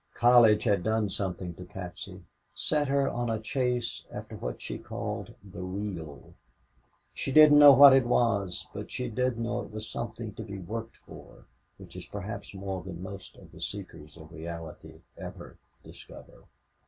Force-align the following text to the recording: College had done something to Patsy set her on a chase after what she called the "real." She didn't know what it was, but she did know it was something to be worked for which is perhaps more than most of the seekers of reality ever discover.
College 0.15 0.63
had 0.63 0.81
done 0.81 1.11
something 1.11 1.53
to 1.53 1.63
Patsy 1.63 2.23
set 2.55 2.87
her 2.87 3.07
on 3.07 3.29
a 3.29 3.39
chase 3.39 4.03
after 4.11 4.35
what 4.35 4.59
she 4.59 4.79
called 4.79 5.35
the 5.43 5.61
"real." 5.61 6.33
She 7.13 7.31
didn't 7.31 7.59
know 7.59 7.73
what 7.73 7.93
it 7.93 8.07
was, 8.07 8.65
but 8.73 8.89
she 8.91 9.09
did 9.09 9.37
know 9.37 9.61
it 9.61 9.69
was 9.69 9.87
something 9.87 10.33
to 10.33 10.41
be 10.41 10.57
worked 10.57 10.97
for 11.05 11.45
which 11.77 11.95
is 11.95 12.07
perhaps 12.07 12.51
more 12.55 12.81
than 12.81 13.03
most 13.03 13.35
of 13.37 13.51
the 13.51 13.61
seekers 13.61 14.17
of 14.17 14.31
reality 14.31 15.01
ever 15.19 15.59
discover. 15.83 16.45